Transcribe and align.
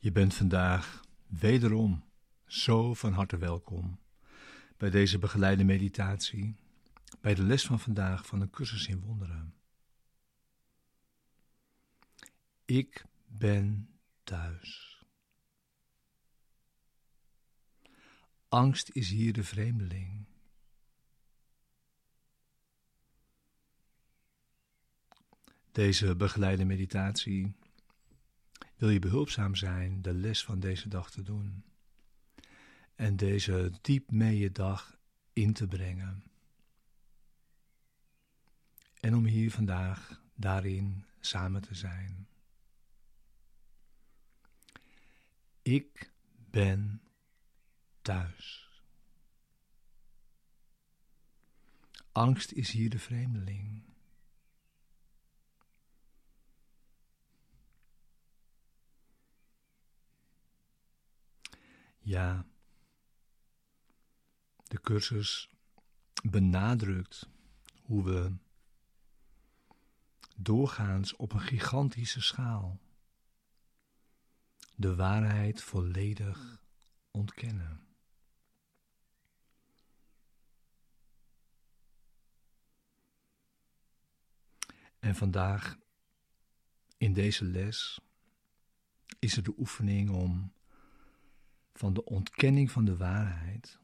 Je 0.00 0.12
bent 0.12 0.34
vandaag 0.34 1.04
wederom 1.26 2.04
zo 2.46 2.94
van 2.94 3.12
harte 3.12 3.36
welkom 3.36 3.98
bij 4.76 4.90
deze 4.90 5.18
begeleide 5.18 5.64
meditatie, 5.64 6.56
bij 7.20 7.34
de 7.34 7.42
les 7.42 7.66
van 7.66 7.80
vandaag 7.80 8.26
van 8.26 8.40
een 8.40 8.50
cursus 8.50 8.86
in 8.86 9.00
wonderen. 9.00 9.54
Ik 12.64 13.04
ben 13.26 13.88
thuis. 14.24 15.02
Angst 18.48 18.90
is 18.90 19.10
hier 19.10 19.32
de 19.32 19.44
vreemdeling. 19.44 20.26
Deze 25.72 26.16
begeleide 26.16 26.64
meditatie 26.64 27.56
wil 28.78 28.88
je 28.88 28.98
behulpzaam 28.98 29.54
zijn 29.54 30.02
de 30.02 30.14
les 30.14 30.44
van 30.44 30.60
deze 30.60 30.88
dag 30.88 31.10
te 31.10 31.22
doen 31.22 31.64
en 32.94 33.16
deze 33.16 33.72
diep 33.80 34.10
mee 34.10 34.38
je 34.38 34.52
dag 34.52 34.98
in 35.32 35.52
te 35.52 35.66
brengen. 35.66 36.22
En 39.00 39.14
om 39.14 39.24
hier 39.24 39.50
vandaag 39.50 40.22
daarin 40.34 41.04
samen 41.20 41.62
te 41.62 41.74
zijn. 41.74 42.28
Ik 45.62 46.10
ben 46.50 47.02
thuis. 48.02 48.68
Angst 52.12 52.52
is 52.52 52.70
hier 52.70 52.90
de 52.90 52.98
vreemdeling. 52.98 53.82
Ja, 62.08 62.46
de 64.64 64.80
cursus 64.80 65.50
benadrukt 66.22 67.28
hoe 67.82 68.04
we 68.04 68.36
doorgaans 70.36 71.16
op 71.16 71.32
een 71.32 71.40
gigantische 71.40 72.20
schaal 72.20 72.80
de 74.74 74.94
waarheid 74.94 75.62
volledig 75.62 76.62
ontkennen. 77.10 77.86
En 84.98 85.14
vandaag 85.14 85.78
in 86.96 87.12
deze 87.12 87.44
les 87.44 88.00
is 89.18 89.36
er 89.36 89.42
de 89.42 89.54
oefening 89.58 90.10
om 90.10 90.56
van 91.78 91.92
de 91.92 92.04
ontkenning 92.04 92.70
van 92.70 92.84
de 92.84 92.96
waarheid 92.96 93.78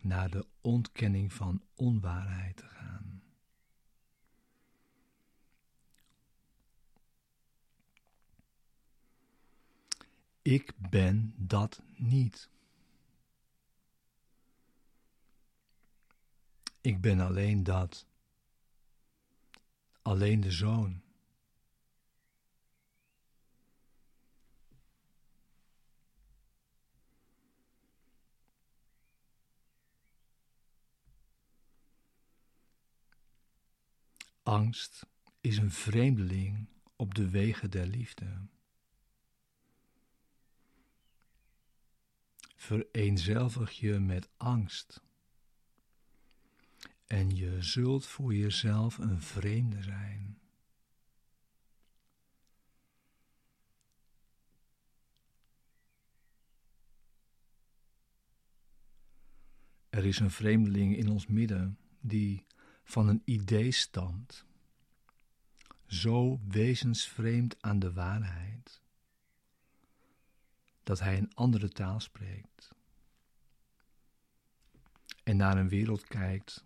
naar 0.00 0.30
de 0.30 0.46
ontkenning 0.60 1.32
van 1.32 1.62
onwaarheid 1.74 2.56
te 2.56 2.66
gaan. 2.66 3.22
Ik 10.42 10.72
ben 10.90 11.34
dat 11.36 11.82
niet. 11.96 12.48
Ik 16.80 17.00
ben 17.00 17.20
alleen 17.20 17.62
dat. 17.62 18.06
Alleen 20.02 20.40
de 20.40 20.50
zoon. 20.50 21.02
Angst 34.48 35.06
is 35.40 35.56
een 35.56 35.70
vreemdeling 35.70 36.68
op 36.96 37.14
de 37.14 37.28
wegen 37.28 37.70
der 37.70 37.86
liefde. 37.86 38.46
Vereenzelvig 42.56 43.72
je 43.72 43.98
met 43.98 44.28
angst. 44.36 45.02
En 47.06 47.36
je 47.36 47.62
zult 47.62 48.06
voor 48.06 48.34
jezelf 48.34 48.98
een 48.98 49.22
vreemde 49.22 49.82
zijn. 49.82 50.38
Er 59.88 60.04
is 60.04 60.18
een 60.18 60.30
vreemdeling 60.30 60.96
in 60.96 61.08
ons 61.08 61.26
midden 61.26 61.78
die 62.00 62.46
van 62.88 63.08
een 63.08 63.22
idee 63.24 63.72
stamt, 63.72 64.44
zo 65.86 66.40
wezensvreemd 66.48 67.62
aan 67.62 67.78
de 67.78 67.92
waarheid, 67.92 68.80
dat 70.82 71.00
hij 71.00 71.18
een 71.18 71.34
andere 71.34 71.68
taal 71.68 72.00
spreekt 72.00 72.74
en 75.24 75.36
naar 75.36 75.56
een 75.56 75.68
wereld 75.68 76.04
kijkt 76.04 76.64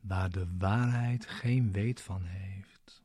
waar 0.00 0.30
de 0.30 0.56
waarheid 0.58 1.26
geen 1.26 1.72
weet 1.72 2.00
van 2.00 2.24
heeft. 2.24 3.02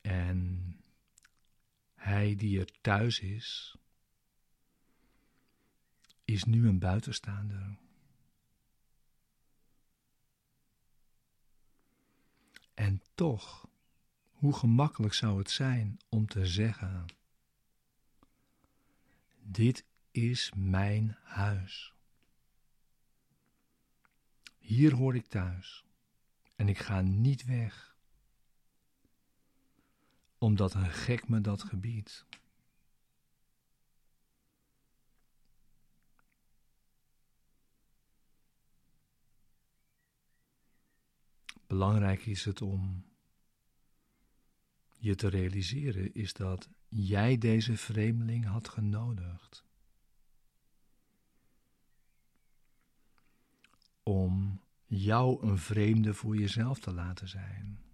En 0.00 0.71
hij 2.02 2.34
die 2.34 2.60
er 2.60 2.80
thuis 2.80 3.20
is, 3.20 3.76
is 6.24 6.44
nu 6.44 6.68
een 6.68 6.78
buitenstaander. 6.78 7.78
En 12.74 13.02
toch, 13.14 13.68
hoe 14.32 14.52
gemakkelijk 14.52 15.14
zou 15.14 15.38
het 15.38 15.50
zijn 15.50 15.98
om 16.08 16.26
te 16.26 16.46
zeggen: 16.46 17.06
Dit 19.40 19.84
is 20.10 20.52
mijn 20.56 21.16
huis. 21.22 21.94
Hier 24.58 24.94
hoor 24.94 25.14
ik 25.14 25.26
thuis 25.26 25.84
en 26.56 26.68
ik 26.68 26.78
ga 26.78 27.00
niet 27.00 27.44
weg 27.44 27.91
omdat 30.42 30.74
een 30.74 30.90
gek 30.90 31.28
me 31.28 31.40
dat 31.40 31.62
gebiedt. 31.62 32.26
Belangrijk 41.66 42.26
is 42.26 42.44
het 42.44 42.62
om 42.62 43.04
je 44.98 45.14
te 45.14 45.28
realiseren 45.28 46.14
is 46.14 46.32
dat 46.32 46.68
jij 46.88 47.38
deze 47.38 47.76
vreemdeling 47.76 48.44
had 48.44 48.68
genodigd. 48.68 49.64
Om 54.02 54.60
jou 54.86 55.46
een 55.46 55.58
vreemde 55.58 56.14
voor 56.14 56.36
jezelf 56.36 56.78
te 56.78 56.92
laten 56.92 57.28
zijn. 57.28 57.91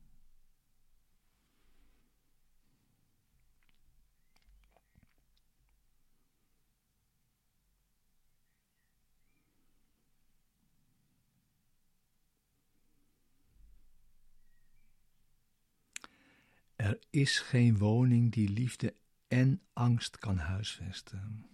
Er 16.88 16.98
is 17.10 17.38
geen 17.38 17.78
woning 17.78 18.32
die 18.32 18.48
liefde 18.48 18.94
en 19.26 19.62
angst 19.72 20.18
kan 20.18 20.38
huisvesten. 20.38 21.46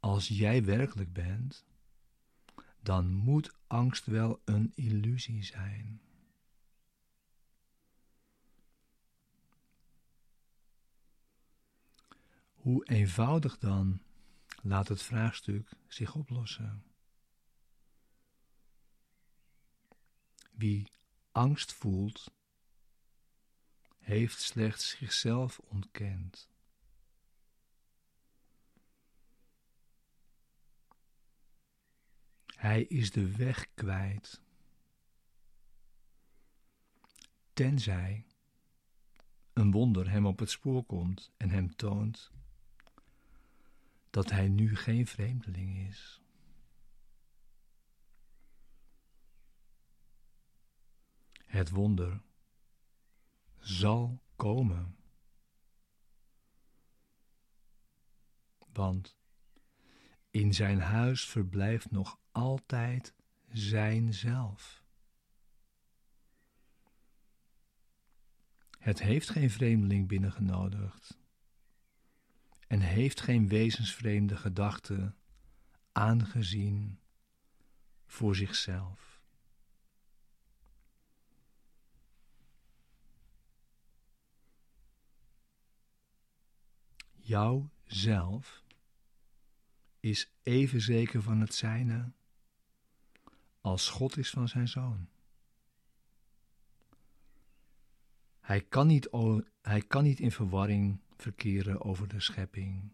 Als 0.00 0.28
jij 0.28 0.64
werkelijk 0.64 1.12
bent, 1.12 1.64
dan 2.80 3.12
moet 3.12 3.54
angst 3.66 4.06
wel 4.06 4.40
een 4.44 4.72
illusie 4.74 5.44
zijn. 5.44 6.00
Hoe 12.54 12.84
eenvoudig 12.84 13.58
dan 13.58 14.02
laat 14.62 14.88
het 14.88 15.02
vraagstuk 15.02 15.70
zich 15.88 16.14
oplossen? 16.14 16.84
Wie 20.50 20.86
angst 21.32 21.72
voelt, 21.72 22.30
heeft 24.02 24.40
slechts 24.40 24.88
zichzelf 24.88 25.58
ontkend. 25.58 26.50
Hij 32.46 32.82
is 32.82 33.10
de 33.10 33.36
weg 33.36 33.74
kwijt. 33.74 34.40
Tenzij 37.52 38.26
een 39.52 39.70
wonder 39.70 40.10
hem 40.10 40.26
op 40.26 40.38
het 40.38 40.50
spoor 40.50 40.84
komt 40.84 41.30
en 41.36 41.50
hem 41.50 41.76
toont 41.76 42.30
dat 44.10 44.30
hij 44.30 44.48
nu 44.48 44.76
geen 44.76 45.06
vreemdeling 45.06 45.88
is. 45.88 46.20
Het 51.46 51.70
wonder 51.70 52.20
zal 53.62 54.22
komen. 54.36 54.96
Want 58.72 59.16
in 60.30 60.54
zijn 60.54 60.80
huis 60.80 61.24
verblijft 61.24 61.90
nog 61.90 62.18
altijd 62.32 63.14
zijn 63.48 64.14
zelf. 64.14 64.84
Het 68.78 69.00
heeft 69.02 69.30
geen 69.30 69.50
vreemdeling 69.50 70.08
binnengenodigd 70.08 71.18
en 72.66 72.80
heeft 72.80 73.20
geen 73.20 73.48
wezensvreemde 73.48 74.36
gedachten 74.36 75.16
aangezien 75.92 76.98
voor 78.06 78.36
zichzelf. 78.36 79.11
Jouw 87.32 87.70
zelf 87.84 88.64
is 90.00 90.30
even 90.42 90.80
zeker 90.80 91.22
van 91.22 91.40
het 91.40 91.54
zijne 91.54 92.12
als 93.60 93.88
God 93.88 94.16
is 94.16 94.30
van 94.30 94.48
zijn 94.48 94.68
zoon. 94.68 95.08
Hij 98.40 98.60
kan 98.60 98.86
niet, 98.86 99.08
hij 99.62 99.80
kan 99.82 100.02
niet 100.02 100.20
in 100.20 100.32
verwarring 100.32 101.00
verkeren 101.16 101.80
over 101.80 102.08
de 102.08 102.20
schepping. 102.20 102.92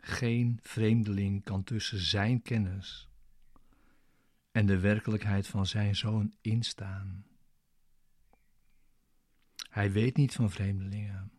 Geen 0.00 0.58
vreemdeling 0.62 1.44
kan 1.44 1.64
tussen 1.64 1.98
zijn 1.98 2.42
kennis 2.42 3.08
en 4.50 4.66
de 4.66 4.78
werkelijkheid 4.78 5.46
van 5.46 5.66
zijn 5.66 5.96
zoon 5.96 6.34
instaan. 6.40 7.27
Hij 9.68 9.92
weet 9.92 10.16
niet 10.16 10.34
van 10.34 10.50
vreemdelingen. 10.50 11.32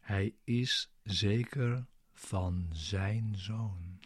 Hij 0.00 0.34
is 0.44 0.92
zeker 1.02 1.86
van 2.12 2.68
zijn 2.72 3.36
zoon. 3.36 4.00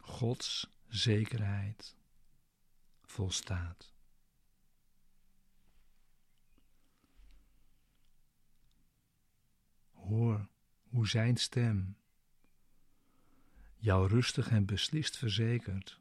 Gods 0.00 0.70
zekerheid 0.88 1.96
volstaat. 3.02 3.94
Hoor 9.92 10.48
hoe 10.82 11.08
zijn 11.08 11.36
stem 11.36 11.99
jou 13.80 14.08
rustig 14.08 14.50
en 14.50 14.64
beslist 14.64 15.16
verzekert 15.16 16.00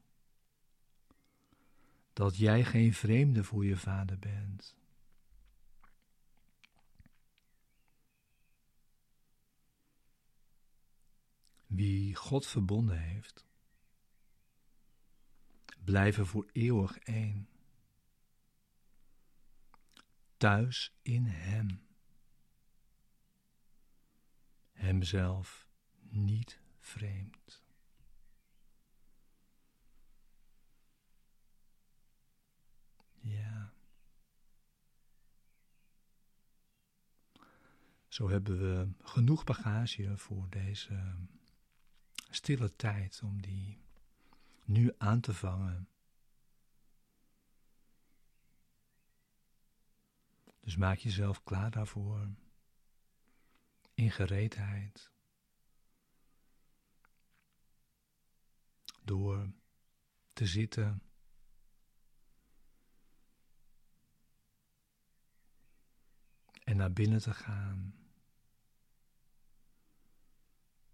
dat 2.13 2.37
jij 2.37 2.65
geen 2.65 2.93
vreemde 2.93 3.43
voor 3.43 3.65
je 3.65 3.77
vader 3.77 4.19
bent. 4.19 4.77
Wie 11.67 12.15
God 12.15 12.47
verbonden 12.47 12.99
heeft, 12.99 13.45
blijven 15.83 16.27
voor 16.27 16.49
eeuwig 16.51 16.97
één. 16.99 17.49
Thuis 20.37 20.93
in 21.01 21.25
Hem. 21.25 21.87
Hemzelf 24.71 25.67
niet 25.99 26.59
vreemd. 26.79 27.58
Ja. 33.29 33.73
Zo 38.07 38.29
hebben 38.29 38.59
we 38.59 38.89
genoeg 39.01 39.43
bagage 39.43 40.17
voor 40.17 40.49
deze 40.49 41.15
stille 42.29 42.75
tijd 42.75 43.21
om 43.23 43.41
die 43.41 43.77
nu 44.65 44.93
aan 44.97 45.19
te 45.19 45.33
vangen. 45.33 45.87
Dus 50.59 50.75
maak 50.75 50.97
jezelf 50.97 51.43
klaar 51.43 51.71
daarvoor. 51.71 52.29
In 53.93 54.11
gereedheid. 54.11 55.11
Door 59.03 59.51
te 60.33 60.45
zitten. 60.45 61.08
En 66.69 66.77
naar 66.77 66.93
binnen 66.93 67.21
te 67.21 67.33
gaan. 67.33 67.93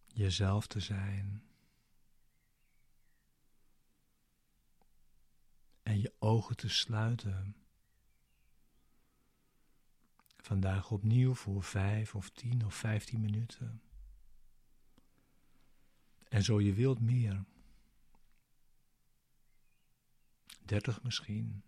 Jezelf 0.05 0.67
te 0.67 0.79
zijn. 0.79 1.45
en 5.85 6.01
je 6.01 6.13
ogen 6.19 6.55
te 6.55 6.69
sluiten. 6.69 7.55
Vandaag 10.37 10.91
opnieuw 10.91 11.33
voor 11.33 11.63
vijf 11.63 12.15
of 12.15 12.29
tien 12.29 12.65
of 12.65 12.75
vijftien 12.75 13.21
minuten. 13.21 13.81
En 16.29 16.43
zo 16.43 16.61
je 16.61 16.73
wilt 16.73 16.99
meer. 16.99 17.43
Dertig 20.61 21.03
misschien. 21.03 21.63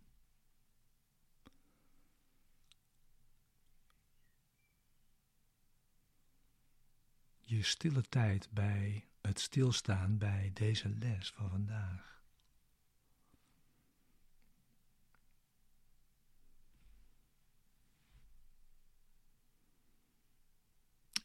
Je 7.50 7.63
stille 7.63 8.01
tijd 8.01 8.50
bij 8.51 9.08
het 9.22 9.39
stilstaan 9.39 10.18
bij 10.18 10.51
deze 10.54 10.89
les 10.89 11.32
van 11.32 11.50
vandaag. 11.50 12.22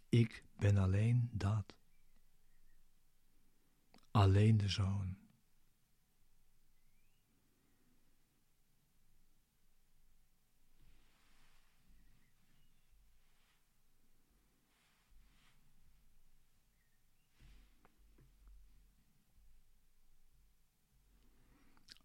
Ik 0.08 0.44
ben 0.56 0.76
alleen 0.76 1.28
dat. 1.32 1.74
Alleen 4.10 4.56
de 4.56 4.68
zoon. 4.68 5.21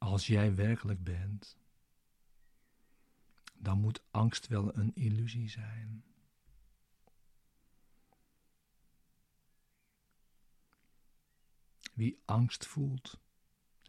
Als 0.08 0.28
jij 0.28 0.56
werkelijk 0.56 1.04
bent, 1.04 1.58
dan 3.54 3.80
moet 3.80 4.02
angst 4.12 4.48
wel 4.48 4.76
een 4.76 4.96
illusie 4.96 5.50
zijn. 5.50 6.04
Wie 11.94 12.22
angst 12.26 12.66
voelt, 12.66 13.20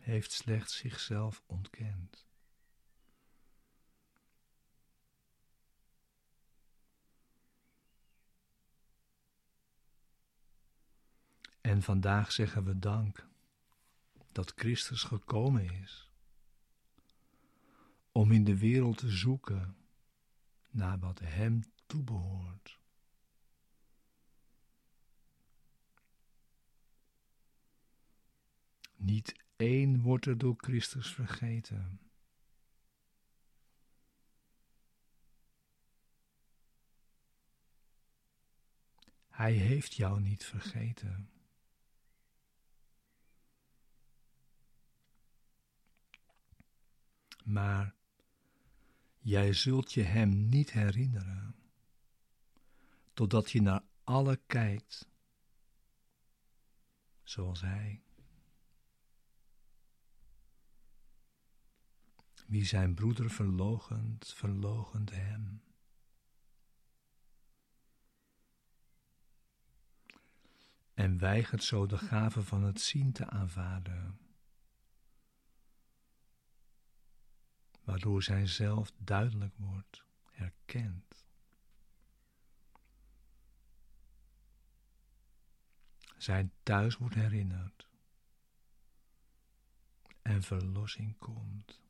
heeft 0.00 0.32
slechts 0.32 0.76
zichzelf 0.76 1.42
ontkend. 1.46 2.26
En 11.60 11.82
vandaag 11.82 12.32
zeggen 12.32 12.64
we 12.64 12.78
dank 12.78 13.28
dat 14.32 14.52
Christus 14.56 15.02
gekomen 15.02 15.70
is 15.82 16.07
om 18.18 18.32
in 18.32 18.44
de 18.44 18.58
wereld 18.58 18.96
te 18.96 19.08
zoeken 19.08 19.76
naar 20.70 20.98
wat 20.98 21.18
Hem 21.18 21.62
toebehoort. 21.86 22.80
Niet 28.96 29.44
één 29.56 30.00
wordt 30.00 30.26
er 30.26 30.38
door 30.38 30.54
Christus 30.56 31.12
vergeten. 31.12 32.00
Hij 39.28 39.52
heeft 39.52 39.94
jou 39.94 40.20
niet 40.20 40.44
vergeten. 40.44 41.30
Maar 47.44 47.97
jij 49.18 49.52
zult 49.52 49.92
je 49.92 50.02
hem 50.02 50.48
niet 50.48 50.72
herinneren, 50.72 51.54
totdat 53.12 53.50
je 53.50 53.62
naar 53.62 53.82
alle 54.04 54.40
kijkt 54.46 55.08
zoals 57.22 57.60
hij. 57.60 58.02
Wie 62.46 62.64
zijn 62.64 62.94
broeder 62.94 63.30
verlogent, 63.30 64.32
verlogent 64.34 65.10
hem. 65.10 65.62
En 70.94 71.18
weigert 71.18 71.64
zo 71.64 71.86
de 71.86 71.98
gave 71.98 72.42
van 72.42 72.62
het 72.62 72.80
zien 72.80 73.12
te 73.12 73.26
aanvaarden, 73.26 74.18
waardoor 77.88 78.22
zij 78.22 78.46
zelf 78.46 78.92
duidelijk 78.98 79.54
wordt, 79.56 80.04
herkend. 80.30 81.26
Zijn 86.16 86.52
thuis 86.62 86.96
wordt 86.96 87.14
herinnerd 87.14 87.88
en 90.22 90.42
verlossing 90.42 91.18
komt. 91.18 91.82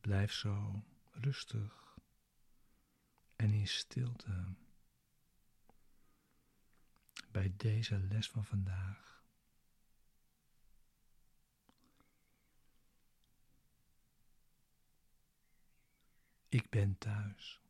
Blijf 0.00 0.32
zo 0.32 0.84
rustig 1.10 1.98
en 3.36 3.52
in 3.52 3.66
stilte 3.66 4.56
bij 7.36 7.52
deze 7.56 7.98
les 7.98 8.28
van 8.28 8.44
vandaag. 8.44 9.24
Ik 16.48 16.70
ben 16.70 16.98
thuis. 16.98 17.60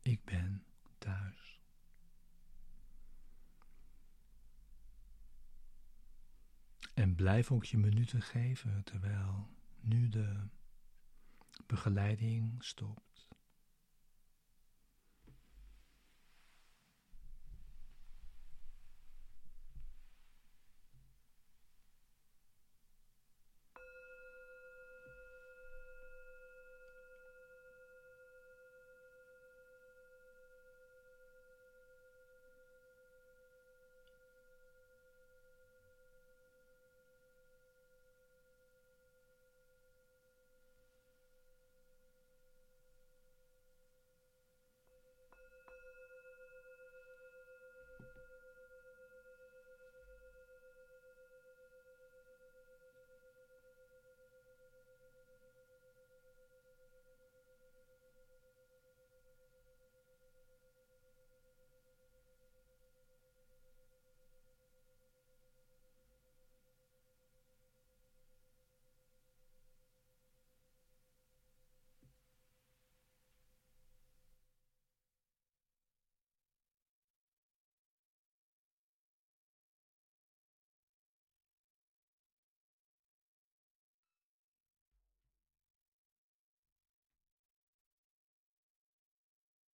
Ik 0.00 0.24
ben 0.24 0.64
thuis. 0.98 1.60
En 6.94 7.14
blijf 7.14 7.52
ook 7.52 7.64
je 7.64 7.78
minuten 7.78 8.22
geven 8.22 8.84
terwijl 8.84 9.48
nu 9.80 10.08
de 10.08 10.36
begeleiding 11.66 12.64
stopt. 12.64 13.09